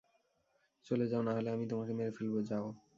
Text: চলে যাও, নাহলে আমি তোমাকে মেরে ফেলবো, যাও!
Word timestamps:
চলে 0.85 1.05
যাও, 1.11 1.21
নাহলে 1.27 1.49
আমি 1.51 1.65
তোমাকে 1.71 1.91
মেরে 1.97 2.11
ফেলবো, 2.17 2.39
যাও! 2.49 2.65